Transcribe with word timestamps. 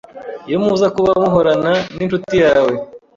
iyo 0.47 0.57
muza 0.63 0.87
kuba 0.95 1.09
muhorana 1.21 1.73
n’inshuti 1.95 2.35
yawe 2.43 2.73